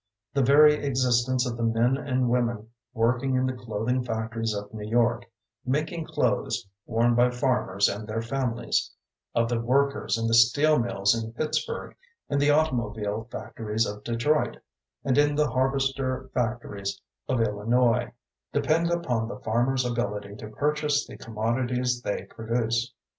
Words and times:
The 0.33 0.41
very 0.41 0.83
existence 0.83 1.45
of 1.45 1.57
the 1.57 1.61
men 1.63 1.95
and 1.95 2.27
women 2.27 2.69
working 2.91 3.35
in 3.35 3.45
the 3.45 3.53
clothing 3.53 4.03
factories 4.03 4.51
of 4.55 4.73
New 4.73 4.89
York, 4.89 5.25
making 5.63 6.05
clothes 6.07 6.67
worn 6.87 7.13
by 7.13 7.29
farmers 7.29 7.87
and 7.87 8.07
their 8.07 8.23
families; 8.23 8.91
of 9.35 9.47
the 9.47 9.59
workers 9.61 10.17
in 10.17 10.25
the 10.25 10.33
steel 10.33 10.79
mills 10.79 11.13
in 11.13 11.33
Pittsburgh, 11.33 11.95
in 12.31 12.39
the 12.39 12.49
automobile 12.49 13.27
factories 13.31 13.85
of 13.85 14.03
Detroit, 14.03 14.57
and 15.03 15.19
in 15.19 15.35
the 15.35 15.51
harvester 15.51 16.31
factories 16.33 16.99
of 17.27 17.39
Illinois, 17.39 18.11
depend 18.51 18.89
upon 18.89 19.27
the 19.27 19.37
farmers' 19.41 19.85
ability 19.85 20.35
to 20.37 20.49
purchase 20.49 21.05
the 21.05 21.15
commodities 21.15 22.01
they 22.01 22.23
produce. 22.23 22.91